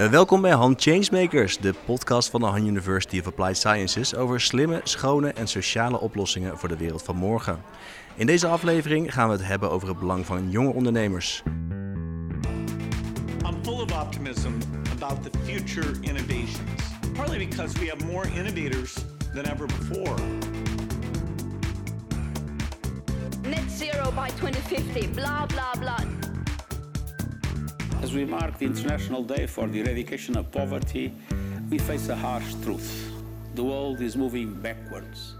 [0.00, 4.40] Uh, welkom bij Han Changemakers, de podcast van de Han University of Applied Sciences over
[4.40, 7.62] slimme, schone en sociale oplossingen voor de wereld van morgen.
[8.14, 11.42] In deze aflevering gaan we het hebben over het belang van jonge ondernemers.
[13.46, 14.52] I'm full of optimism
[14.92, 16.82] about the future innovations,
[17.14, 18.94] partly because we have more innovators
[19.34, 20.14] than ever before.
[23.42, 26.19] Net zero by 2050, blah blah blah.
[28.02, 31.12] As we mark the International Day for the Eradication of Poverty,
[31.68, 33.10] we face a harsh truth.
[33.54, 35.36] The world is moving backwards.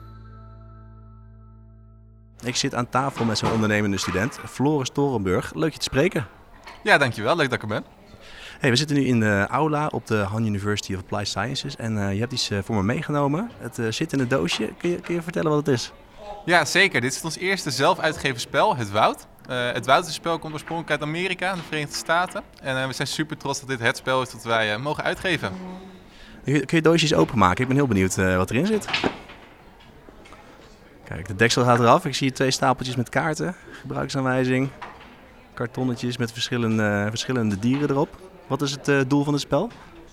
[2.45, 5.55] Ik zit aan tafel met zo'n ondernemende student, Floris Torenburg.
[5.55, 6.27] Leuk je te spreken.
[6.83, 7.37] Ja, dankjewel.
[7.37, 7.85] Leuk dat ik er ben.
[8.59, 11.97] Hey, we zitten nu in de aula op de Han University of Applied Sciences en
[11.97, 13.51] uh, je hebt iets uh, voor me meegenomen.
[13.59, 14.73] Het uh, zit in een doosje.
[14.79, 15.93] Kun je, kun je vertellen wat het is?
[16.45, 17.01] Ja, zeker.
[17.01, 19.27] Dit is ons eerste zelf uitgegeven spel, Het Woud.
[19.49, 22.43] Uh, het Wouterspel komt oorspronkelijk uit Amerika, de Verenigde Staten.
[22.63, 25.05] En uh, we zijn super trots dat dit het spel is dat wij uh, mogen
[25.05, 25.53] uitgeven.
[26.45, 27.63] Kun je doosjes openmaken?
[27.63, 28.87] Ik ben heel benieuwd wat erin zit.
[31.05, 32.05] Kijk, de deksel gaat eraf.
[32.05, 34.69] Ik zie twee stapeltjes met kaarten, gebruiksaanwijzing,
[35.55, 38.17] kartonnetjes met verschillende, verschillende dieren erop.
[38.47, 39.71] Wat is het doel van het spel?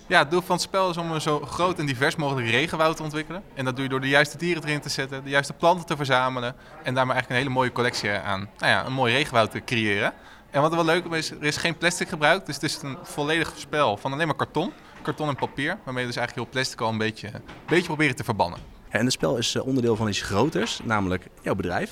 [0.08, 2.96] Ja, het doel van het spel is om een zo groot en divers mogelijk regenwoud
[2.96, 3.42] te ontwikkelen.
[3.54, 5.96] En dat doe je door de juiste dieren erin te zetten, de juiste planten te
[5.96, 6.54] verzamelen.
[6.82, 10.12] En daarmee eigenlijk een hele mooie collectie aan nou ja, een mooi regenwoud te creëren.
[10.50, 12.46] En wat er wel leuk is, er is geen plastic gebruikt.
[12.46, 14.72] Dus het is een volledig spel van alleen maar karton.
[15.02, 15.78] Karton en papier.
[15.84, 18.58] Waarmee je dus eigenlijk heel plastic al een beetje, een beetje proberen te verbannen.
[18.88, 21.90] En het spel is onderdeel van iets groters, namelijk jouw bedrijf.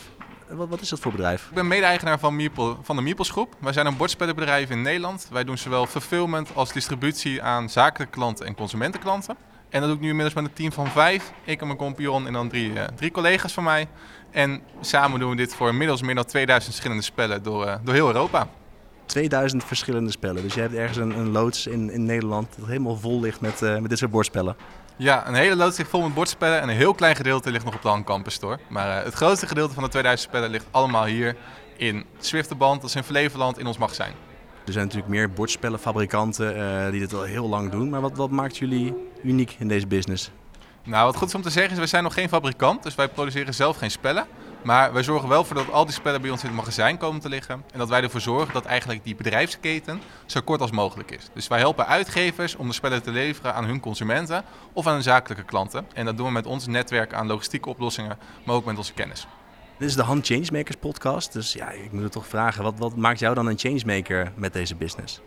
[0.48, 1.46] Wat, wat, is dat voor bedrijf?
[1.48, 2.50] Ik ben mede-eigenaar van,
[2.82, 3.54] van de Groep.
[3.58, 5.28] Wij zijn een bordspellenbedrijf in Nederland.
[5.30, 9.36] Wij doen zowel fulfillment als distributie aan zakelijke klanten en consumentenklanten.
[9.68, 11.32] En dat doe ik nu inmiddels met een team van vijf.
[11.44, 13.88] Ik en mijn compagnon en dan drie, uh, drie collega's van mij.
[14.30, 17.94] En samen doen we dit voor inmiddels meer dan 2000 verschillende spellen door, uh, door
[17.94, 18.48] heel Europa.
[19.06, 20.42] 2000 verschillende spellen.
[20.42, 23.62] Dus je hebt ergens een, een loods in, in Nederland dat helemaal vol ligt met,
[23.62, 24.56] uh, met dit soort bordspellen.
[24.98, 27.74] Ja, een hele loods ligt vol met bordspellen en een heel klein gedeelte ligt nog
[27.74, 28.58] op de Han Campus Store.
[28.68, 31.36] Maar uh, het grootste gedeelte van de 2000 spellen ligt allemaal hier
[31.76, 34.12] in Zwifterband, dat is in Flevoland, in ons magazijn.
[34.66, 37.88] Er zijn natuurlijk meer bordspellenfabrikanten uh, die dit al heel lang doen.
[37.88, 40.30] Maar wat, wat maakt jullie uniek in deze business?
[40.82, 43.08] Nou, wat goed is om te zeggen is, wij zijn nog geen fabrikant, dus wij
[43.08, 44.26] produceren zelf geen spellen.
[44.66, 47.20] Maar wij zorgen wel voor dat al die spellen bij ons in het magazijn komen
[47.20, 47.64] te liggen.
[47.72, 51.28] En dat wij ervoor zorgen dat eigenlijk die bedrijfsketen zo kort als mogelijk is.
[51.32, 55.02] Dus wij helpen uitgevers om de spellen te leveren aan hun consumenten of aan hun
[55.02, 55.86] zakelijke klanten.
[55.94, 59.26] En dat doen we met ons netwerk aan logistieke oplossingen, maar ook met onze kennis.
[59.78, 61.32] Dit is de Han Changemakers podcast.
[61.32, 64.52] Dus ja, ik moet het toch vragen, wat, wat maakt jou dan een changemaker met
[64.52, 65.20] deze business?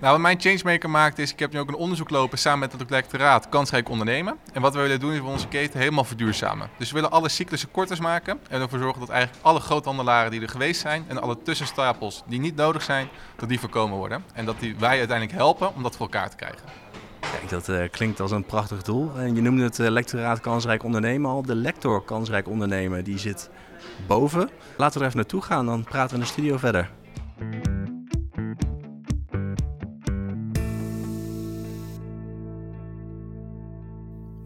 [0.00, 2.72] Nou, wat mijn changemaker maakt is, ik heb nu ook een onderzoek lopen samen met
[2.72, 4.36] het lectoraat Kansrijk Ondernemen.
[4.52, 6.70] En wat we willen doen is we onze keten helemaal verduurzamen.
[6.76, 10.40] Dus we willen alle cyclussen korter maken en ervoor zorgen dat eigenlijk alle groothandelaren die
[10.40, 14.24] er geweest zijn en alle tussenstapels die niet nodig zijn, dat die voorkomen worden.
[14.32, 16.62] En dat die wij uiteindelijk helpen om dat voor elkaar te krijgen.
[17.20, 19.12] Kijk, dat uh, klinkt als een prachtig doel.
[19.16, 21.42] En je noemde het uh, lectoraat Kansrijk Ondernemen al.
[21.42, 23.50] De lector Kansrijk Ondernemen die zit
[24.06, 24.50] boven.
[24.76, 26.90] Laten we er even naartoe gaan, dan praten we in de studio verder.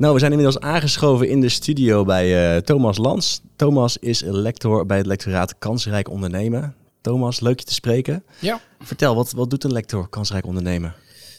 [0.04, 3.41] Nou, we zijn inmiddels aangeschoven in de studio bij uh, Thomas Lans.
[3.56, 6.75] Thomas is lector bij het lectoraat Kansrijk Ondernemen.
[7.00, 8.25] Thomas, leuk je te spreken.
[8.38, 8.60] Ja.
[8.81, 10.94] Vertel, wat, wat doet een lector Kansrijk Ondernemen?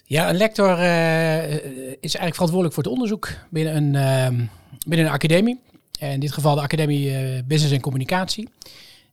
[0.06, 4.48] Ja, een lector uh, is eigenlijk verantwoordelijk voor het onderzoek binnen een, uh,
[4.86, 5.60] binnen een academie.
[6.00, 7.12] In dit geval de Academie
[7.44, 8.50] Business en Communicatie.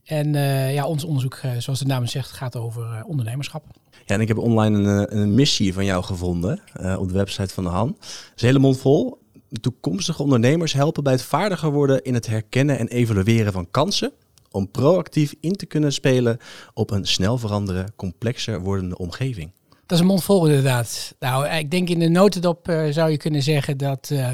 [0.04, 0.32] En
[0.72, 3.64] ja, ons onderzoek, zoals de naam zegt, gaat over ondernemerschap.
[4.06, 6.60] Ja, en ik heb online een, een missie van jou gevonden
[6.98, 7.86] op de website van de Han.
[7.86, 9.20] Dat is een hele mond vol
[9.60, 14.12] toekomstige ondernemers helpen bij het vaardiger worden in het herkennen en evalueren van kansen.
[14.50, 16.38] Om proactief in te kunnen spelen
[16.74, 19.52] op een snel veranderende, complexer wordende omgeving.
[19.70, 21.14] Dat is een mond vol inderdaad.
[21.18, 24.30] Nou, ik denk in de notendop uh, zou je kunnen zeggen dat uh,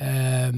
[0.00, 0.48] uh,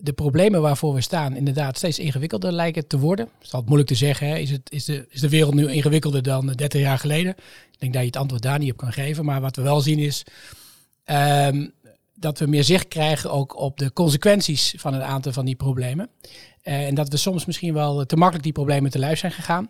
[0.00, 3.24] de problemen waarvoor we staan inderdaad steeds ingewikkelder lijken te worden.
[3.24, 4.40] Het is altijd moeilijk te zeggen.
[4.40, 7.34] Is, het, is, de, is de wereld nu ingewikkelder dan 30 jaar geleden?
[7.70, 9.24] Ik denk dat je het antwoord daar niet op kan geven.
[9.24, 10.22] Maar wat we wel zien is
[11.04, 11.66] ehm,
[12.14, 16.08] dat we meer zicht krijgen ook op de consequenties van een aantal van die problemen.
[16.64, 19.68] Uh, en dat we soms misschien wel te makkelijk die problemen te lijf zijn gegaan.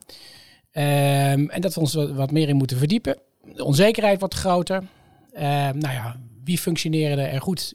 [0.72, 3.18] Um, en dat we ons wat, meer in moeten verdiepen.
[3.54, 4.82] De onzekerheid wordt groter.
[5.34, 7.74] Uh, nou ja, wie functioneren er goed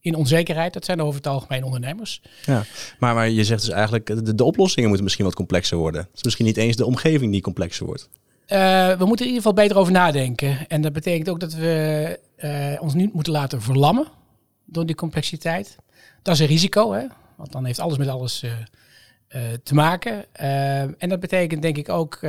[0.00, 0.72] in onzekerheid?
[0.72, 2.22] Dat zijn over het algemeen ondernemers.
[2.44, 2.64] Ja,
[2.98, 6.00] maar, maar je zegt dus eigenlijk, de, de oplossingen moeten misschien wat complexer worden.
[6.00, 8.08] Het is misschien niet eens de omgeving die complexer wordt.
[8.48, 10.68] Uh, we moeten in ieder geval beter over nadenken.
[10.68, 14.06] En dat betekent ook dat we uh, ons niet moeten laten verlammen
[14.64, 15.76] door die complexiteit.
[16.22, 17.06] Dat is een risico, hè?
[17.36, 18.52] want dan heeft alles met alles uh,
[19.62, 20.34] te maken.
[20.98, 22.20] en dat betekent denk ik ook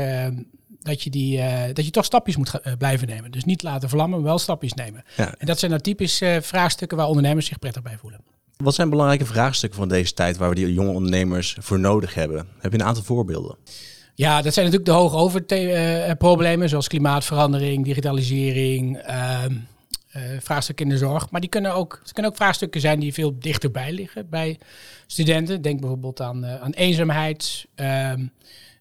[0.85, 3.31] dat je, die, eh, dat je toch stapjes moet eh, blijven nemen.
[3.31, 5.03] Dus niet laten vlammen, maar wel stapjes nemen.
[5.17, 5.35] Ja.
[5.37, 8.19] En dat zijn nou typisch eh, vraagstukken waar ondernemers zich prettig bij voelen.
[8.57, 12.47] Wat zijn belangrijke vraagstukken van deze tijd waar we die jonge ondernemers voor nodig hebben?
[12.59, 13.57] Heb je een aantal voorbeelden?
[14.15, 19.53] Ja, dat zijn natuurlijk de hoogoverproblemen, zoals klimaatverandering, digitalisering, ehm,
[20.11, 21.29] eh, vraagstukken in de zorg.
[21.29, 24.59] Maar die kunnen ook, het kunnen ook vraagstukken zijn die veel dichterbij liggen bij
[25.07, 25.61] studenten.
[25.61, 28.25] Denk bijvoorbeeld aan, eh, aan eenzaamheid, ehm,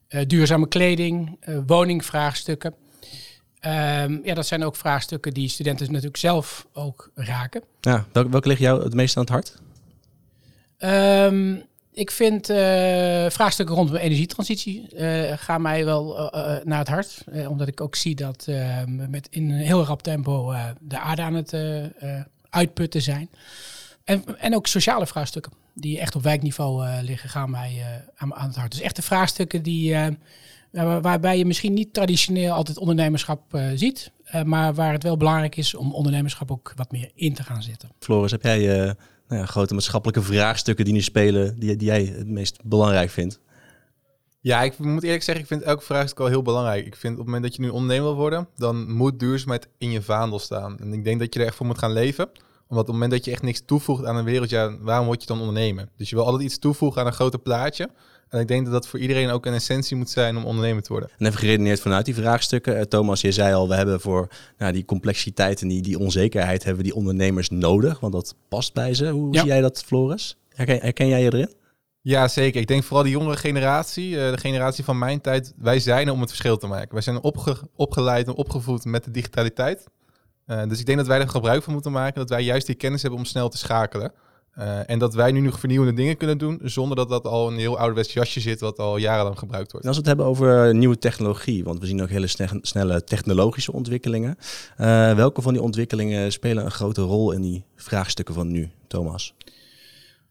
[0.07, 2.73] eh, duurzame kleding, eh, woningvraagstukken.
[3.59, 7.61] Ehm, ja, dat zijn ook vraagstukken die studenten natuurlijk zelf ook raken.
[7.81, 9.59] Ja, welke, welke ligt jou het meest aan het hart?
[11.95, 12.57] Ik vind eh,
[13.29, 17.23] vraagstukken rondom energietransitie eh, gaan mij wel eh, naar het hart.
[17.47, 18.47] Omdat ik ook zie dat
[18.85, 21.53] met in een heel rap tempo de aarde aan het
[22.49, 23.29] uitputten zijn.
[24.03, 27.83] En, en ook sociale vraagstukken die echt op wijkniveau liggen, gaan mij
[28.15, 28.71] aan, aan het hart.
[28.71, 29.95] Dus echte vraagstukken die,
[30.71, 34.11] waar- waarbij je misschien niet traditioneel altijd ondernemerschap ziet.
[34.43, 37.89] maar waar het wel belangrijk is om ondernemerschap ook wat meer in te gaan zetten.
[37.99, 38.95] Floris, heb jij
[39.27, 43.39] nou grote maatschappelijke vraagstukken die nu spelen, die, die jij het meest belangrijk vindt?
[44.39, 46.85] Ja, ik moet eerlijk zeggen, ik vind elk vraagstuk al heel belangrijk.
[46.85, 49.91] Ik vind op het moment dat je nu ondernemer wil worden, dan moet duurzaamheid in
[49.91, 50.79] je vaandel staan.
[50.79, 52.29] En ik denk dat je er echt voor moet gaan leven.
[52.67, 55.21] Omdat op het moment dat je echt niks toevoegt aan een wereld, ja, waarom word
[55.21, 55.89] je dan ondernemer?
[55.97, 57.89] Dus je wil altijd iets toevoegen aan een groter plaatje.
[58.35, 60.91] En ik denk dat dat voor iedereen ook een essentie moet zijn om ondernemer te
[60.91, 61.09] worden.
[61.17, 62.77] En even geredeneerd vanuit die vraagstukken.
[62.77, 64.27] Eh, Thomas, je zei al, we hebben voor
[64.57, 67.99] nou, die complexiteit en die, die onzekerheid hebben we die ondernemers nodig.
[67.99, 69.09] Want dat past bij ze.
[69.09, 69.39] Hoe Ja.
[69.39, 70.37] zie jij dat, Floris?
[70.49, 71.53] Herken, herken jij je erin?
[72.01, 72.61] Ja, zeker.
[72.61, 76.13] Ik denk vooral de jongere generatie, eh, de generatie van mijn tijd, wij zijn er
[76.13, 76.93] om het verschil te maken.
[76.93, 79.85] Wij zijn opge opgeleid en opgevoed met de digitaliteit.
[80.45, 82.75] Eh, dus ik denk dat wij er gebruik van moeten maken, dat wij juist die
[82.75, 84.11] kennis hebben om snel te schakelen.
[84.55, 87.57] Eh, en dat wij nu nog vernieuwende dingen kunnen doen, zonder dat dat al een
[87.57, 89.85] heel ouderwets jasje zit, wat al jarenlang gebruikt wordt.
[89.87, 93.03] En als we het hebben over nieuwe technologie, want we zien ook hele sne- snelle
[93.03, 94.37] technologische ontwikkelingen.
[94.77, 99.33] Eh, welke van die ontwikkelingen spelen een grote rol in die vraagstukken van nu, Thomas?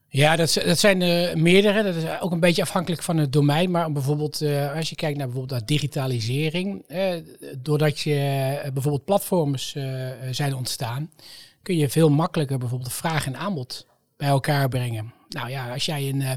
[0.09, 1.83] Ja, dat, dat zijn er meerdere.
[1.83, 3.71] Dat is ook een beetje afhankelijk van het domein.
[3.71, 6.85] Maar bijvoorbeeld, eh, als je kijkt naar bijvoorbeeld naar digitalisering.
[6.89, 7.15] eh,
[7.59, 9.85] doordat je eh, bijvoorbeeld platforms eh,
[10.31, 11.11] zijn ontstaan,
[11.63, 13.87] kun je veel makkelijker bijvoorbeeld vraag en aanbod
[14.25, 15.13] bij elkaar brengen.
[15.29, 16.31] Nou ja, als jij een, eh,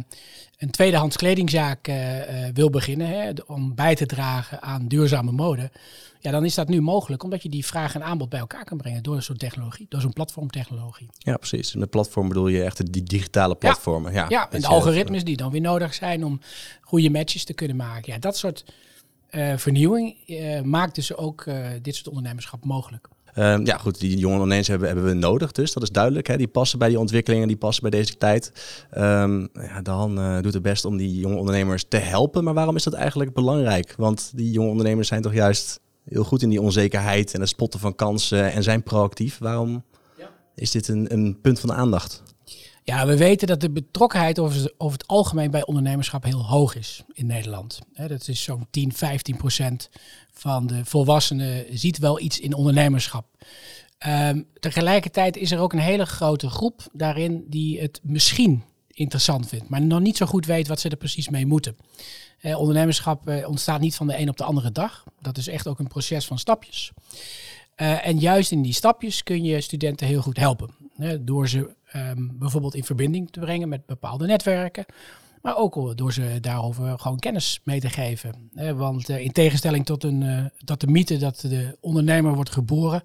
[0.57, 5.71] een tweedehands kledingzaak eh, eh, wil beginnen hè, om bij te dragen aan duurzame mode.
[6.19, 8.77] Ja, dan is dat nu mogelijk omdat je die vraag en aanbod bij elkaar kan
[8.77, 11.07] brengen door zo'n technologie, door zo'n platformtechnologie.
[11.17, 11.73] Ja, precies.
[11.73, 14.13] En met platform bedoel je echt die digitale platformen.
[14.13, 16.39] Ja, Ja, en de algoritmes die dan weer nodig zijn om
[16.81, 18.13] goede matches te kunnen maken.
[18.13, 18.65] Ja, dat soort
[19.55, 20.15] vernieuwing
[20.63, 21.45] maakt dus ook
[21.81, 23.07] dit soort ondernemerschap mogelijk.
[23.37, 26.27] Ehm, ja, goed, die jonge ondernemers hebben, hebben we nodig, dus dat is duidelijk.
[26.27, 26.37] Hè?
[26.37, 28.51] Die passen bij die ontwikkelingen, die passen bij deze tijd.
[28.91, 32.43] Ehm ja, Dan eh, doet het best om die jonge ondernemers te helpen.
[32.43, 33.93] Maar waarom is dat eigenlijk belangrijk?
[33.97, 37.79] Want die jonge ondernemers zijn toch juist heel goed in die onzekerheid en het spotten
[37.79, 39.37] van kansen en zijn proactief.
[39.37, 39.83] Waarom
[40.55, 42.23] is dit een, een punt van aandacht?
[42.89, 47.25] Ja, we weten dat de betrokkenheid over, het algemeen bij ondernemerschap heel hoog is in
[47.25, 47.79] Nederland.
[48.07, 49.89] Dat is zo'n 10, 15 procent
[50.31, 53.25] van de volwassenen ziet wel iets in ondernemerschap.
[53.97, 59.69] Ehm, tegelijkertijd is er ook een hele grote groep daarin die het misschien interessant vindt,
[59.69, 61.77] maar nog niet zo goed weet wat ze er precies mee moeten.
[62.39, 65.03] Eh, ondernemerschap eh, ontstaat niet van de een op de andere dag.
[65.21, 66.91] Dat is echt ook een proces van stapjes.
[67.77, 70.69] Eh, en juist in die stapjes kun je studenten heel goed helpen.
[70.95, 74.85] Hè, door ze ehm, bijvoorbeeld in verbinding te brengen met bepaalde netwerken.
[75.47, 78.49] Maar ook door ze daarover gewoon kennis mee te geven.
[78.53, 82.49] Hè, want eh, in tegenstelling tot, een, eh, tot de mythe dat de ondernemer wordt
[82.51, 83.03] geboren,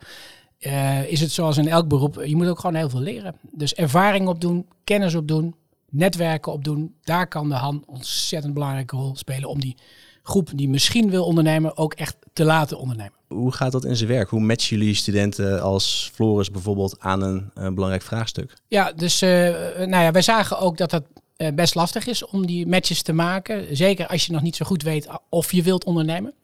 [0.58, 2.22] eh, is het zoals in elk beroep.
[2.24, 3.34] Je moet ook gewoon heel veel leren.
[3.50, 5.54] Dus ervaring opdoen, kennis opdoen,
[5.90, 6.94] netwerken opdoen.
[7.02, 9.76] Daar kan de Han ontzettend belangrijke rol spelen om die
[10.22, 13.14] groep die misschien wil ondernemen ook echt te laten ondernemen.
[13.32, 14.28] Hoe gaat dat in zijn werk?
[14.28, 18.56] Hoe matchen jullie studenten als Floris bijvoorbeeld aan een, eh, belangrijk vraagstuk?
[18.68, 19.28] Ja, dus eh,
[19.76, 21.04] nou ja, wij zagen ook dat het
[21.36, 23.76] eh, best lastig is om die matches te maken.
[23.76, 26.34] Zeker als je nog niet zo goed weet of je wilt ondernemen.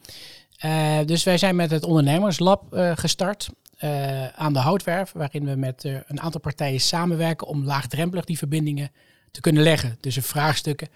[0.59, 5.55] Eh, dus wij zijn met het ondernemerslab eh, gestart eh, aan de Houtwerf, waarin we
[5.55, 8.91] met eh, een aantal partijen samenwerken om laagdrempelig die verbindingen
[9.31, 10.89] te kunnen leggen tussen vraagstukken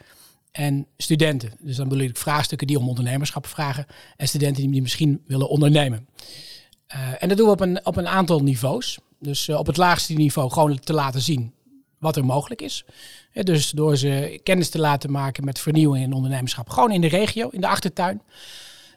[0.52, 1.52] en studenten.
[1.60, 6.08] Dus dan bedoel ik vraagstukken die om ondernemerschap vragen en studenten die misschien willen ondernemen.
[6.86, 8.98] Eh, en dat doen we op een, op een aantal niveaus.
[9.18, 11.52] Dus eh, op het laagste niveau gewoon te laten zien
[11.98, 12.84] wat er mogelijk is.
[13.32, 16.68] Dus door ze kennis te laten maken met vernieuwing en ondernemerschap.
[16.68, 18.22] Gewoon in de regio, in de achtertuin.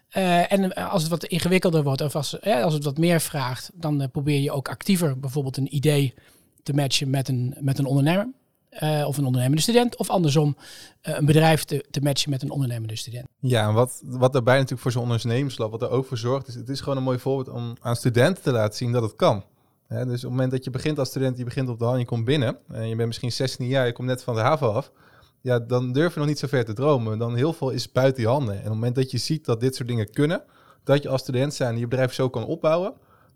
[0.10, 4.10] Eh, en als het wat ingewikkelder wordt of als, als het wat meer vraagt, dan
[4.12, 6.14] probeer je ook actiever bijvoorbeeld een idee
[6.64, 8.28] te matchen met een, met een ondernemer.
[8.76, 10.58] Eh, of een ondernemende student, of andersom
[11.02, 13.28] eh, een bedrijf te, te matchen met een ondernemende student.
[13.40, 16.56] Ja, en wat, wat daarbij natuurlijk voor zo'n ondernemerslab, wat er ook voor zorgt, is
[16.56, 19.44] het is gewoon een mooi voorbeeld om aan studenten te laten zien dat het kan.
[19.88, 22.06] Dus op het moment dat je begint als student, je begint op de hand, je
[22.06, 24.92] komt binnen en je bent misschien 16 jaar, je komt net van de haven af,
[25.46, 27.18] ja, dan durf je nog niet zo ver te dromen.
[27.18, 28.54] Dan heel veel is buiten je handen.
[28.54, 30.44] En op het moment dat je ziet dat dit soort dingen kunnen,
[30.84, 32.94] dat je als student zijn je bedrijf zo kan opbouwen,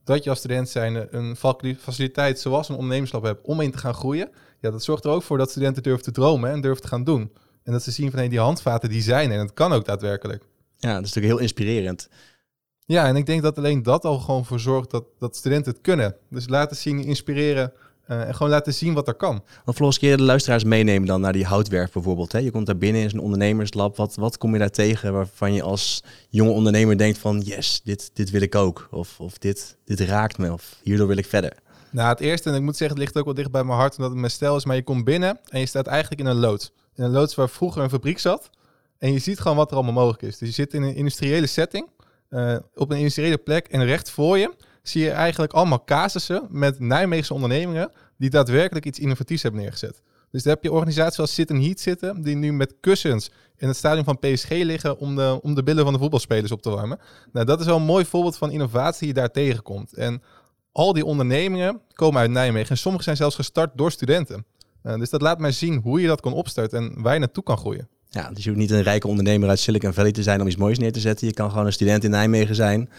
[0.09, 1.35] dat je als student zijn een
[1.79, 5.23] faciliteit zoals een ondernemerslab hebt om in te gaan groeien, ja, dat zorgt er ook
[5.23, 7.31] voor dat studenten durven te dromen en durven te gaan doen.
[7.63, 10.43] En dat ze zien van die handvaten die zijn en het kan ook daadwerkelijk.
[10.77, 12.09] Ja, dat is natuurlijk heel inspirerend.
[12.85, 15.81] Ja, en ik denk dat alleen dat al gewoon voor zorgt dat, dat studenten het
[15.81, 16.15] kunnen.
[16.29, 17.73] Dus laten zien, inspireren
[18.09, 19.43] uh, en gewoon laten zien wat er kan.
[19.65, 22.31] Want Floris, keer de luisteraars meenemen dan naar die houtwerf bijvoorbeeld.
[22.31, 22.39] Hè?
[22.39, 23.97] Je komt daar binnen in zo'n ondernemerslab.
[23.97, 27.39] Wat, wat kom je daar tegen waarvan je als jonge ondernemer denkt van...
[27.39, 28.87] yes, dit, dit wil ik ook.
[28.91, 30.53] Of, of dit, dit raakt me.
[30.53, 31.53] Of hierdoor wil ik verder.
[31.91, 33.95] Nou, het eerste, en ik moet zeggen, het ligt ook wel dicht bij mijn hart
[33.95, 34.65] omdat het mijn stijl is.
[34.65, 36.71] Maar je komt binnen en je staat eigenlijk in een loods.
[36.95, 38.49] In een loods waar vroeger een fabriek zat.
[38.97, 40.37] En je ziet gewoon wat er allemaal mogelijk is.
[40.37, 41.87] Dus je zit in een industriële setting,
[42.29, 43.67] uh, op een industriële plek.
[43.67, 44.53] En recht voor je
[44.89, 50.01] zie je eigenlijk allemaal casussen met Nijmeegse ondernemingen die daadwerkelijk iets innovatiefs hebben neergezet.
[50.31, 53.77] Dus daar heb je organisaties als Sit Heat zitten, die nu met kussens in het
[53.77, 56.99] stadion van PSG liggen om de, om de billen van de voetbalspelers op te warmen.
[57.31, 59.93] Nou, dat is wel een mooi voorbeeld van innovatie die je daar tegenkomt.
[59.93, 60.21] En
[60.71, 64.45] al die ondernemingen komen uit Nijmegen en sommige zijn zelfs gestart door studenten.
[64.83, 67.43] Uh, dus dat laat mij zien hoe je dat kan opstarten en waar je naartoe
[67.43, 67.87] kan groeien.
[68.09, 70.55] Ja, dus je hoeft niet een rijke ondernemer uit Silicon Valley te zijn om iets
[70.55, 71.27] moois neer te zetten.
[71.27, 72.89] Je kan gewoon een student in Nijmegen zijn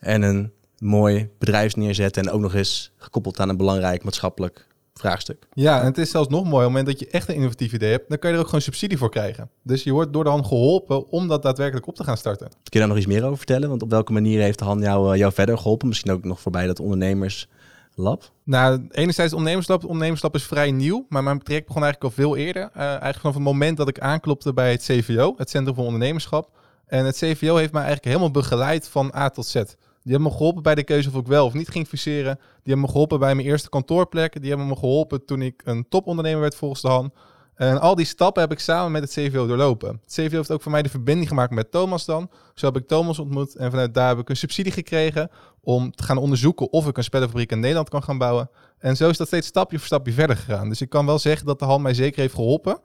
[0.00, 4.66] en een mooi bedrijf neerzetten en ook nog eens gekoppeld aan een belangrijk maatschappelijk
[4.98, 5.46] vraagstuk.
[5.52, 6.54] Ja, en het is zelfs nog mooi.
[6.54, 8.48] Op het moment dat je echt een innovatief idee hebt, dan kan je er ook
[8.48, 9.50] gewoon subsidie voor krijgen.
[9.62, 12.48] Dus je wordt door de hand geholpen om dat daadwerkelijk op te gaan starten.
[12.48, 13.68] Kun je daar nog iets meer over vertellen?
[13.68, 15.88] Want op welke manier heeft de hand jou, eh, jou verder geholpen?
[15.88, 18.32] Misschien ook nog voorbij dat ondernemerslab?
[18.44, 19.84] Nou, enerzijds ondernemerslab.
[19.84, 22.62] Ondernemerslab is vrij nieuw, maar mijn traject begon eigenlijk al veel eerder.
[22.62, 26.50] Uh, eigenlijk vanaf het moment dat ik aanklopte bij het CVO, het Centrum voor Ondernemerschap.
[26.86, 29.62] En het CVO heeft mij eigenlijk helemaal begeleid van A tot Z.
[30.02, 32.34] Die hebben me geholpen bij de keuze of ik wel of niet ging fuseren.
[32.34, 34.40] Die hebben me geholpen bij mijn eerste kantoorplek.
[34.40, 37.12] Die hebben me geholpen toen ik een topondernemer werd volgens de hand.
[37.58, 40.00] En al die stappen heb ik samen met het CVO doorlopen.
[40.02, 42.30] Het CVO heeft ook voor mij de verbinding gemaakt met Thomas dan.
[42.54, 46.02] Zo heb ik Thomas ontmoet en vanuit daar heb ik een subsidie gekregen om te
[46.02, 48.50] gaan onderzoeken of ik een spellenfabriek in Nederland kan gaan bouwen.
[48.78, 50.68] En zo is dat steeds stapje voor stapje verder gegaan.
[50.68, 52.80] Dus ik kan wel zeggen dat de Han mij zeker heeft geholpen.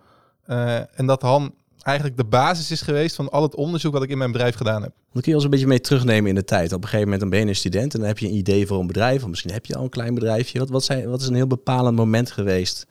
[0.47, 4.03] Uh, en dat de Han eigenlijk de basis is geweest van al het onderzoek wat
[4.03, 4.91] ik in mijn bedrijf gedaan heb.
[5.11, 6.73] Dan kun je ons een beetje mee terugnemen in de tijd.
[6.73, 8.67] Op een gegeven moment dan ben je een student en dan heb je een idee
[8.67, 9.23] voor een bedrijf.
[9.23, 10.59] Of misschien heb je al een klein bedrijfje.
[10.59, 12.87] Wat, wat, zijn, wat is een heel bepalend moment geweest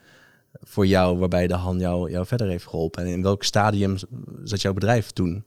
[0.60, 3.02] voor jou waarbij de hand jou, jou verder heeft geholpen?
[3.02, 3.96] En in welk stadium
[4.44, 5.44] zat jouw bedrijf toen?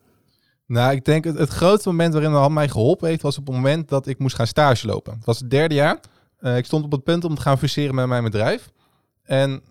[0.67, 3.45] Nou, ik denk het, het grootste moment waarin de hand mij geholpen heeft was op
[3.45, 5.13] het moment dat ik moest gaan stage lopen.
[5.13, 5.99] Het was het derde jaar.
[6.41, 8.69] Uh, ik stond op het punt om te gaan fuseren met mijn bedrijf.
[9.23, 9.61] En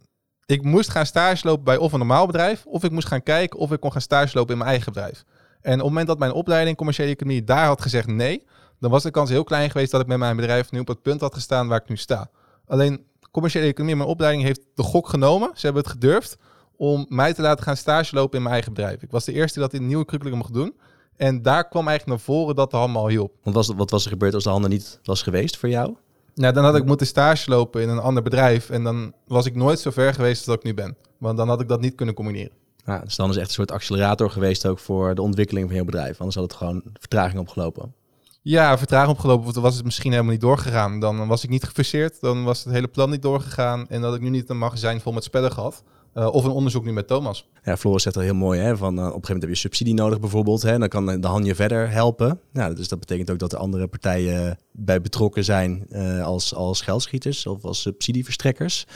[0.46, 3.58] ik moest gaan stage lopen bij of een normaal bedrijf, of ik moest gaan kijken
[3.58, 5.24] of ik kon gaan stage lopen in mijn eigen bedrijf.
[5.60, 8.44] En op het moment dat mijn opleiding commerciële economie daar had gezegd nee,
[8.80, 11.02] dan was de kans heel klein geweest dat ik met mijn bedrijf nu op het
[11.02, 12.30] punt had gestaan waar ik nu sta.
[12.66, 15.50] Alleen commerciële economie, mijn opleiding heeft de gok genomen.
[15.54, 16.36] Ze hebben het gedurfd
[16.76, 19.02] om mij te laten gaan stage lopen in mijn eigen bedrijf.
[19.02, 20.74] Ik was de eerste dat een nieuwe curriculum mocht doen.
[21.16, 23.32] En daar kwam eigenlijk naar voren dat de hand al hielp.
[23.42, 25.96] Want was, wat was er gebeurd als de handen niet was geweest voor jou?
[26.34, 28.70] Nou, dan had ik moeten stage lopen in een ander bedrijf.
[28.70, 30.96] En dan was ik nooit zo ver geweest als dat ik nu ben.
[31.18, 32.52] Want dan had ik dat niet kunnen combineren.
[32.84, 35.84] Ja, dus dan is echt een soort accelerator geweest ook voor de ontwikkeling van je
[35.84, 36.18] bedrijf.
[36.18, 37.94] Anders had het gewoon vertraging opgelopen.
[38.42, 39.42] Ja, vertraging opgelopen.
[39.42, 41.00] Want dan was het misschien helemaal niet doorgegaan.
[41.00, 42.20] Dan was ik niet gefuseerd.
[42.20, 43.88] Dan was het hele plan niet doorgegaan.
[43.88, 45.82] En dat ik nu niet een magazijn vol met spellen gehad.
[46.14, 47.48] Uh, of een onderzoek nu met Thomas.
[47.64, 49.56] Ja, Floris zegt al heel mooi, hè, van uh, op een gegeven moment heb je
[49.56, 50.62] subsidie nodig bijvoorbeeld.
[50.62, 52.40] Hè, dan kan de hand je verder helpen.
[52.52, 56.80] Nou, dus dat betekent ook dat er andere partijen bij betrokken zijn uh, als, als
[56.80, 58.86] geldschieters of als subsidieverstrekkers.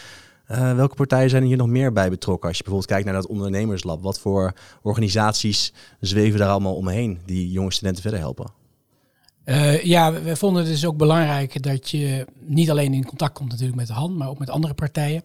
[0.46, 2.48] welke partijen zijn er hier nog meer bij betrokken?
[2.48, 7.50] Als je bijvoorbeeld kijkt naar dat ondernemerslab, wat voor organisaties zweven daar allemaal omheen die
[7.50, 8.56] jonge studenten verder helpen?
[9.82, 13.78] ja, we vonden het dus ook belangrijk dat je niet alleen in contact komt natuurlijk
[13.78, 15.22] met de hand, maar ook met andere partijen.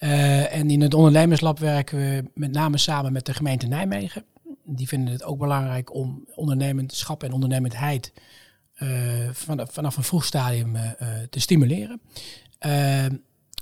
[0.00, 4.24] Uh, en in het ondernemerslab werken we met name samen met de gemeente Nijmegen.
[4.64, 8.12] Die vinden het ook belangrijk om ondernemerschap en ondernemendheid
[8.78, 8.88] uh,
[9.32, 10.82] vanaf, vanaf een vroeg stadium uh,
[11.30, 12.00] te stimuleren.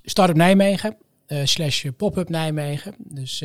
[0.05, 0.97] Startup Nijmegen,
[1.45, 2.95] slash pop-up Nijmegen.
[2.99, 3.37] Dus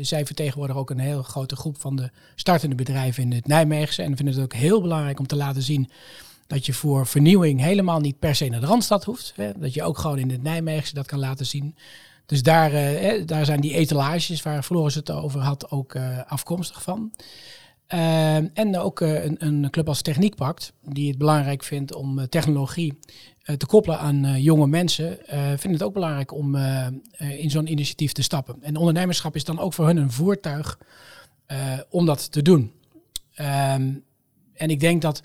[0.00, 4.02] zij vertegenwoordigen ook een heel grote groep van de startende bedrijven in het Nijmeegse.
[4.02, 5.90] En vinden het ook heel belangrijk om te laten zien
[6.46, 9.32] dat je voor vernieuwing helemaal niet per se naar de Randstad hoeft.
[9.36, 9.52] Hè?
[9.58, 11.76] Dat je ook gewoon in het Nijmeegse dat kan laten zien.
[12.28, 16.82] Dus daar, uh, daar zijn die etalages waar Floris het over had ook uh, afkomstig
[16.82, 17.12] van.
[17.94, 22.98] Uh, en ook een, een, club als Techniekpact, die het belangrijk vindt om technologie
[23.48, 27.38] eh, te koppelen aan eh, jonge mensen, eh vinden het ook belangrijk om eh, eh,
[27.38, 28.56] in zo'n initiatief te stappen.
[28.60, 30.78] En ondernemerschap is dan ook voor hun een voertuig
[31.46, 31.58] eh,
[31.90, 32.72] om dat te doen.
[33.34, 33.92] Ehm,
[34.54, 35.22] en ik denk dat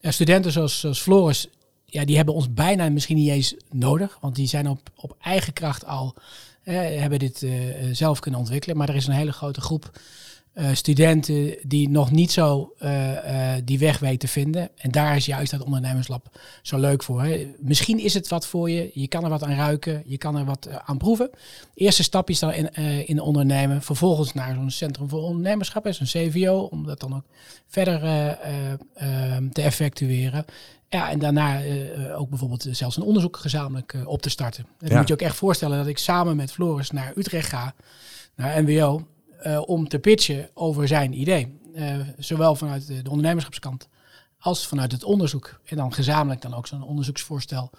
[0.00, 1.48] eh, studenten zoals, zoals Floris,
[1.92, 5.52] ja, die hebben ons bijna misschien niet eens nodig, want die zijn op, op eigen
[5.52, 6.14] kracht al,
[6.62, 7.52] hebben dit eh,
[7.92, 8.76] zelf kunnen ontwikkelen.
[8.76, 9.90] Maar er is een hele grote groep
[10.72, 14.70] studenten die nog niet zo eh, eh, die weg weten te vinden.
[14.76, 17.22] En daar is juist dat ondernemerslab zo leuk voor.
[17.22, 17.54] Hè.
[17.58, 18.90] Misschien is het wat voor je.
[18.94, 20.02] Je kan er wat aan ruiken.
[20.06, 21.30] Je kan er wat eh, aan proeven.
[21.74, 23.82] Eerste stapjes dan in, eh, in ondernemen.
[23.82, 27.24] Vervolgens naar zo'n centrum voor ondernemerschap, zo'n CVO, om dat dan ook
[27.68, 30.44] verder eh, eh, ehm, te effectueren.
[30.88, 34.66] Ja, en daarna eh, eh, ook bijvoorbeeld zelfs een onderzoek gezamenlijk eh, op te starten.
[34.78, 34.96] Dan Ja.
[34.98, 37.74] moet je ook echt voorstellen dat ik samen met Floris naar Utrecht ga,
[38.36, 39.06] naar NWO,
[39.42, 41.60] eh, om te pitchen over zijn idee.
[41.74, 43.88] Eh, zowel vanuit de, de ondernemerschapskant
[44.38, 45.60] als vanuit het onderzoek.
[45.64, 47.70] En dan gezamenlijk dan ook zo'n onderzoeksvoorstel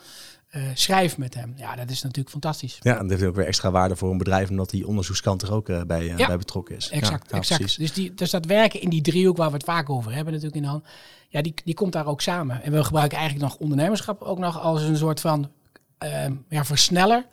[0.49, 1.53] eh schrijf met hem.
[1.57, 2.77] Ja, dat is natuurlijk fantastisch.
[2.81, 5.53] Ja, en dat heeft ook weer extra waarde voor een bedrijf, omdat die onderzoekskant er
[5.53, 6.27] ook bij, Ja.
[6.27, 6.89] bij betrokken is.
[6.89, 7.77] Exact, Ja, exact.
[7.77, 10.57] Dus, die, dus dat werken in die driehoek waar we het vaak over hebben natuurlijk
[10.57, 10.85] in de hand.
[11.29, 12.63] Ja, die, die komt daar ook samen.
[12.63, 15.51] En we gebruiken eigenlijk nog ondernemerschap ook nog als een soort van
[15.97, 17.25] ehm, ja, versneller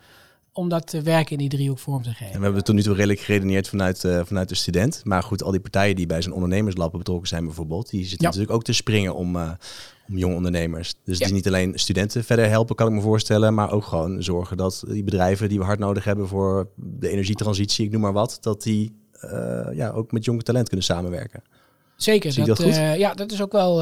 [0.53, 2.39] om dat eh, werken in die driehoek vorm te En geven.
[2.39, 5.01] we hebben tot nu toe redelijk geredeneerd vanuit, eh, vanuit de student.
[5.05, 8.27] Maar goed, al die partijen die bij zo'n ondernemerslab betrokken zijn bijvoorbeeld, die zitten Ja.
[8.27, 9.51] natuurlijk ook te springen om, eh,
[10.09, 10.89] om jonge ondernemers.
[10.89, 11.13] Dus Ja.
[11.13, 14.57] het is niet alleen studenten verder helpen, kan ik me voorstellen, maar ook gewoon zorgen
[14.57, 18.39] dat die bedrijven die we hard nodig hebben voor de energietransitie, ik noem maar wat,
[18.41, 21.43] dat die eh, ja, ook met jonge talent kunnen samenwerken.
[21.97, 22.33] Zeker.
[22.33, 22.77] Zie je Dat, dat goed?
[22.99, 23.77] ja, dat is ook wel,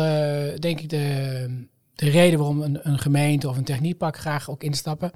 [0.59, 5.11] denk ik, de, de reden waarom een, een gemeente of een techniekpak graag ook instappen.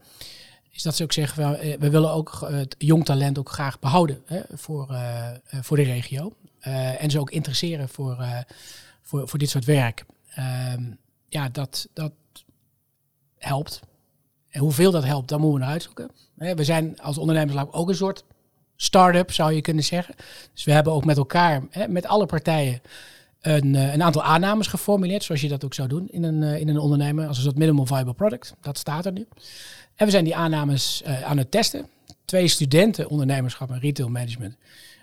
[0.72, 3.48] Is dat ze ook zeggen, van, eh, we willen ook eh, het jong talent ook
[3.48, 5.28] graag behouden hè, voor, eh,
[5.60, 6.32] voor de regio.
[6.98, 8.26] En ze ook interesseren voor,
[9.02, 10.04] voor, voor dit soort werk.
[10.28, 10.82] Ehm,
[11.28, 12.12] ja, dat, dat
[13.38, 13.80] helpt.
[14.48, 16.10] En hoeveel dat helpt, dan moeten we naar uitzoeken.
[16.34, 18.24] We zijn als ondernemerslab ook een soort
[18.76, 20.14] start-up, zou je kunnen zeggen.
[20.54, 22.80] Dus we hebben ook met elkaar, met alle partijen,
[23.40, 26.78] een, een aantal aannames geformuleerd, zoals je dat ook zou doen in een, in een
[26.78, 28.54] ondernemer, als een soort minimum viable product.
[28.60, 29.26] Dat staat er nu.
[30.02, 31.86] En we zijn die aannames eh, aan het testen.
[32.24, 34.56] Twee studenten ondernemerschap en retail management,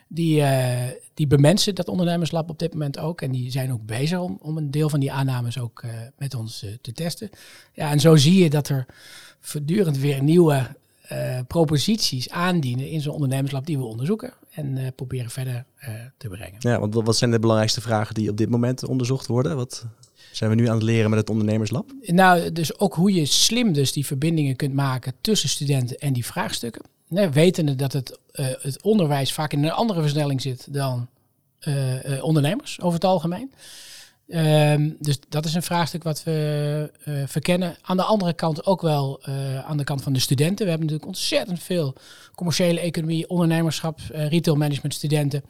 [0.08, 3.22] die, eh, die bemensen dat ondernemerslab op dit moment ook.
[3.22, 6.36] En die zijn ook bezig om, om een deel van die aannames ook eh, met
[6.36, 7.30] ons te testen.
[7.74, 8.86] Ja, en zo zie je dat er
[9.40, 10.78] voortdurend weer nieuwe
[11.48, 15.66] proposities aandienen in zo'n ondernemerslab die we onderzoeken en proberen verder
[16.18, 16.56] te brengen.
[16.60, 19.56] Ja, want wat zijn de belangrijkste vragen die op dit moment onderzocht worden?
[19.56, 19.86] Wat
[20.32, 21.92] zijn we nu aan het leren met het ondernemerslab?
[22.02, 26.26] Nou, dus ook hoe je slim dus die verbindingen kunt maken tussen studenten en die
[26.26, 26.82] vraagstukken.
[27.08, 31.08] Nee, wetende dat het, eh, het onderwijs vaak in een andere versnelling zit dan
[31.60, 33.54] eh, eh, ondernemers over het algemeen.
[34.28, 36.92] Ehm, dus dat is een vraagstuk wat we
[37.26, 37.78] verkennen.
[37.82, 39.24] Aan de andere kant ook wel
[39.66, 40.66] aan de kant van de studenten.
[40.66, 41.94] We hebben natuurlijk ontzettend veel
[42.36, 45.44] commerciële economie, ondernemerschap, retail management studenten.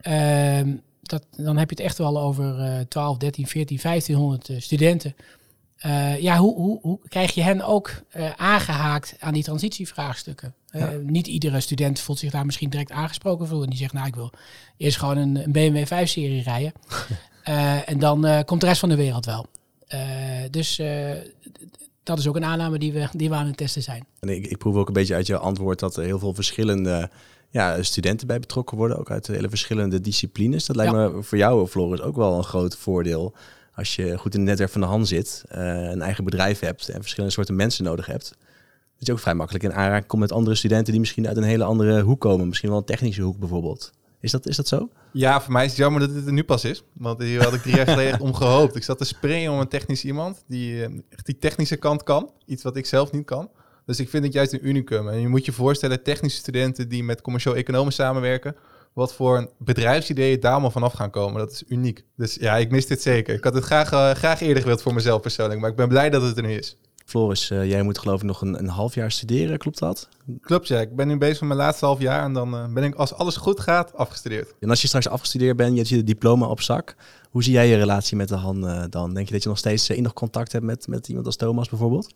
[0.00, 0.76] Ehm,
[1.08, 5.14] dat, dan heb je het echt wel over eh 12, 13, 14, 1500 eh, studenten.
[5.78, 10.54] Eh, ja, hoe, hoe, hoe krijg je hen ook eh, aangehaakt aan die transitievraagstukken?
[10.70, 13.62] Eh, Niet iedere student voelt zich daar misschien direct aangesproken voor.
[13.62, 14.30] En die zegt, nou, ik wil
[14.76, 16.72] eerst gewoon een, een BMW 5-serie rijden.
[17.86, 19.46] En dan komt de rest van de wereld wel.
[20.50, 20.80] Dus
[22.02, 24.06] dat is ook een aanname die we, die we aan het testen zijn.
[24.20, 27.10] En ik, ik proef ook een beetje uit jouw antwoord dat er heel veel verschillende
[27.50, 30.66] ja, studenten bij betrokken worden, ook uit hele verschillende disciplines.
[30.66, 33.34] Dat lijkt me voor jou, Floris, ook wel een groot voordeel.
[33.74, 36.88] Als je goed in het netwerk van de hand zit, eh, een eigen bedrijf hebt
[36.88, 38.36] en verschillende soorten mensen nodig hebt.
[38.98, 41.42] Dat je ook vrij makkelijk in aanraking komt met andere studenten die misschien uit een
[41.42, 42.48] hele andere hoek komen.
[42.48, 43.92] Misschien wel een technische hoek bijvoorbeeld.
[44.20, 44.88] Is dat, is dat zo?
[45.12, 46.82] Ja, voor mij is het jammer dat dit er nu pas is.
[46.92, 48.76] Want hier had ik drie jaar geleden echt om gehoopt.
[48.76, 52.30] Ik zat te springen om een technisch iemand die eh, echt die technische kant kan.
[52.46, 53.50] Iets wat ik zelf niet kan.
[53.88, 55.08] Dus ik vind het juist een unicum.
[55.08, 58.56] En je moet je voorstellen, technische studenten die met commercieel economen samenwerken.
[58.92, 61.38] Wat voor een bedrijfsideeën daar allemaal vanaf gaan komen.
[61.38, 62.04] Dat is uniek.
[62.16, 63.34] Dus ja, ik mis dit zeker.
[63.34, 65.60] Ik had het graag, eh, graag eerder gewild voor mezelf persoonlijk.
[65.60, 66.76] Maar ik ben blij dat het er nu is.
[67.04, 70.08] Floris, eh, jij moet geloof ik nog een, een half jaar studeren, klopt dat?
[70.40, 70.80] Klopt, ja.
[70.80, 72.22] Ik ben nu bezig met mijn laatste half jaar.
[72.22, 74.54] En dan eh, ben ik, als alles goed gaat, afgestudeerd.
[74.60, 76.96] En als je straks afgestudeerd bent, je hebt je diploma op zak.
[77.30, 79.14] Hoe zie jij je relatie met de Han dan?
[79.14, 81.68] Denk je dat je nog steeds eh, innig contact hebt met, met iemand als Thomas
[81.68, 82.14] bijvoorbeeld?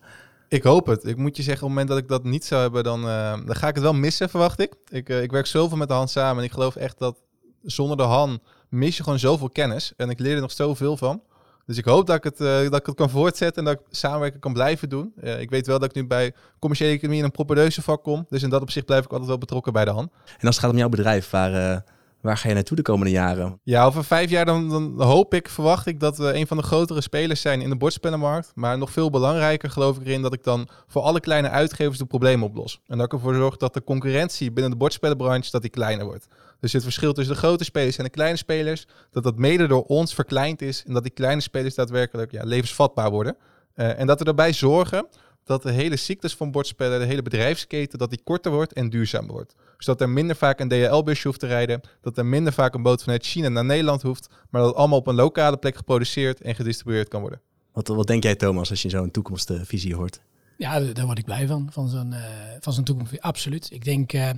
[0.53, 1.05] Ik hoop het.
[1.05, 3.33] Ik moet je zeggen, op het moment dat ik dat niet zou hebben, dan, eh,
[3.47, 4.75] dan ga ik het wel missen, verwacht ik.
[4.89, 7.23] Ik, eh, ik werk zoveel met de Han samen en ik geloof echt dat
[7.63, 9.93] zonder de Han mis je gewoon zoveel kennis.
[9.97, 11.23] En ik leer er nog zoveel van.
[11.67, 13.87] Dus ik hoop dat ik het, eh, dat ik het kan voortzetten en dat ik
[13.91, 15.13] samenwerken kan blijven doen.
[15.39, 18.27] Ik weet wel dat ik nu bij commerciële economie in een propedeuse vak kom.
[18.29, 20.11] Dus in dat opzicht blijf ik altijd wel betrokken bij de Han.
[20.39, 21.85] En als het gaat om jouw bedrijf, waar,
[22.23, 23.61] Waar ga je naartoe de komende jaren?
[23.63, 26.63] Ja, over vijf jaar dan, dan hoop ik, verwacht ik dat we een van de
[26.63, 28.53] grotere spelers zijn in de bordspellenmarkt.
[28.55, 32.05] Maar nog veel belangrijker geloof ik erin dat ik dan voor alle kleine uitgevers de
[32.05, 32.81] problemen oplos.
[32.87, 36.27] En dat ik ervoor zorg dat de concurrentie binnen de bordspellenbranche dat die kleiner wordt.
[36.61, 39.85] Dus het verschil tussen de grote spelers en de kleine spelers, dat dat mede door
[39.85, 43.37] ons verkleind is en dat die kleine spelers daadwerkelijk ja, levensvatbaar worden.
[43.77, 45.07] Uh, en dat we daarbij zorgen
[45.45, 49.33] dat de hele cyclus van bordspellen, de hele bedrijfsketen, dat die korter wordt en duurzamer
[49.33, 49.55] wordt.
[49.77, 52.83] Dus dat er minder vaak een DHL-busje hoeft te rijden, dat er minder vaak een
[52.83, 56.41] boot vanuit China naar Nederland hoeft, maar dat het allemaal op een lokale plek geproduceerd
[56.41, 57.41] en gedistribueerd kan worden.
[57.73, 60.21] Wat, wat denk jij Thomas als je zo'n toekomstvisie hoort?
[60.59, 62.19] Ja, daar word ik blij van, van zo'n uh,
[62.61, 63.21] van zo'n toekomst.
[63.21, 63.69] Absoluut.
[63.71, 64.31] Ik denk uh,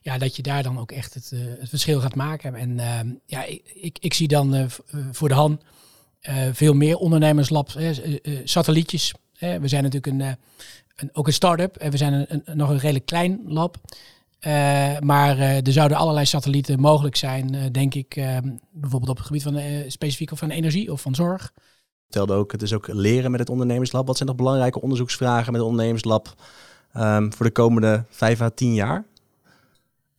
[0.00, 2.54] ja, dat je daar dan ook echt het, uh, het verschil gaat maken.
[2.54, 4.70] En ja, ik, ik, ik, zie dan
[5.12, 5.62] voor de hand
[6.52, 7.76] veel meer ondernemerslabs,
[8.44, 9.14] satellietjes.
[9.60, 10.36] We zijn natuurlijk een,
[10.96, 13.76] een, ook een start-up en we zijn een, een, nog een redelijk klein lab.
[14.46, 18.14] Uh, maar uh, er zouden allerlei satellieten mogelijk zijn, uh, denk ik,
[18.70, 21.52] bijvoorbeeld op het gebied van specifiek van energie of van zorg.
[22.08, 24.06] Telde ook, het is ook leren met het ondernemerslab.
[24.06, 26.34] Wat zijn nog belangrijke onderzoeksvragen met het ondernemerslab
[26.96, 29.04] um, voor de komende vijf à tien jaar?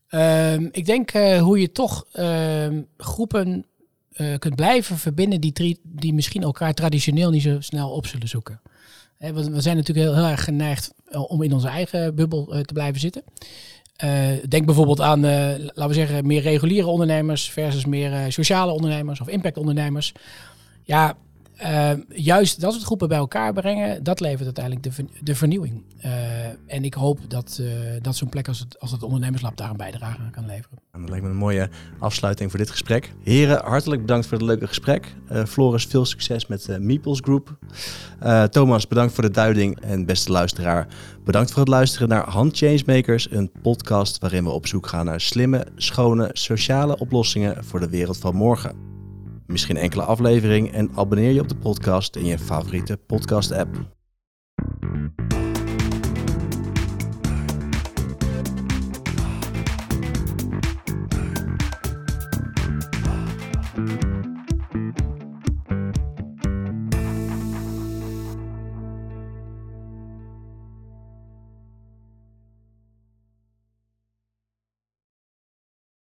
[0.09, 3.65] Um, ik denk hoe je toch um, groepen
[4.39, 8.61] kunt blijven verbinden die, die misschien elkaar traditioneel niet zo snel op zullen zoeken.
[9.17, 13.23] We, zijn natuurlijk heel, heel erg geneigd om in onze eigen bubbel te blijven zitten.
[14.03, 15.21] Uh, denk bijvoorbeeld aan,
[15.59, 20.13] laten we zeggen, meer reguliere ondernemers versus meer sociale ondernemers of impactondernemers.
[20.83, 21.17] Ja,
[22.09, 25.83] juist dat soort groepen bij elkaar brengen, dat levert uiteindelijk de, ver de vernieuwing.
[26.67, 27.61] en ik hoop dat,
[28.01, 30.77] dat zo'n plek als het, als het ondernemerslab daar een bijdrage aan kan leveren.
[30.91, 33.13] Dat lijkt me een mooie afsluiting voor dit gesprek.
[33.23, 35.15] Heren, hartelijk bedankt voor het leuke gesprek.
[35.47, 37.57] Floris, veel succes met uh, Meeples Group.
[38.49, 39.79] Thomas, bedankt voor de duiding.
[39.79, 40.87] En beste luisteraar,
[41.23, 45.21] Bedankt voor het luisteren naar Hand Changemakers, een podcast waarin we op zoek gaan naar
[45.21, 48.92] slimme, schone, sociale oplossingen voor de wereld van morgen.
[49.47, 53.92] Misschien enkele aflevering en abonneer je op de podcast in je favoriete podcast-app.